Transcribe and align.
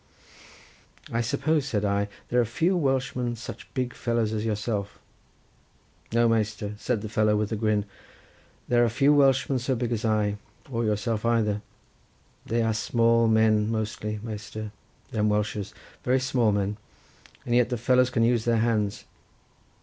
"I 1.13 1.21
suppose," 1.21 1.67
said 1.67 1.85
I, 1.85 2.07
"there 2.29 2.41
are 2.41 2.45
few 2.45 2.75
Welshmen 2.75 3.35
such 3.35 3.71
big 3.75 3.93
fellows 3.93 4.33
as 4.33 4.43
yourself." 4.43 4.97
"No, 6.11 6.27
Measter," 6.27 6.73
said 6.79 7.01
the 7.03 7.07
fellow, 7.07 7.35
with 7.35 7.51
a 7.51 7.55
grin, 7.55 7.85
"there 8.67 8.83
are 8.83 8.89
few 8.89 9.13
Welshmen 9.13 9.59
so 9.59 9.75
big 9.75 9.91
as 9.91 10.03
I, 10.03 10.37
or 10.71 10.83
yourself 10.83 11.23
either, 11.23 11.61
they 12.47 12.63
are 12.63 12.73
small 12.73 13.27
men 13.27 13.69
mostly, 13.69 14.19
Measter, 14.23 14.71
them 15.11 15.29
Welshers, 15.29 15.71
very 16.03 16.19
small 16.19 16.51
men—and 16.51 17.53
yet 17.53 17.69
the 17.69 17.77
fellows 17.77 18.09
can 18.09 18.23
use 18.23 18.43
their 18.45 18.57
hands. 18.57 19.03